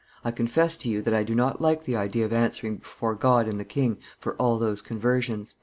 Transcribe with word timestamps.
I 0.23 0.31
confess 0.31 0.77
to 0.77 0.89
you 0.89 1.03
that 1.03 1.13
I 1.13 1.21
do 1.21 1.35
not 1.35 1.61
like 1.61 1.83
the 1.83 1.95
idea 1.95 2.25
of 2.25 2.33
answering 2.33 2.77
before 2.77 3.13
God 3.13 3.47
and 3.47 3.59
the 3.59 3.63
king 3.63 3.99
for 4.17 4.33
all 4.37 4.57
those 4.57 4.81
conversions." 4.81 5.53